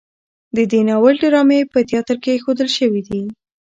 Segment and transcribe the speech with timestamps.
[0.55, 3.21] د دې ناول ډرامې په تیاتر کې ښودل شوي دي.